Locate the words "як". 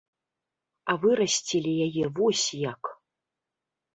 2.71-2.81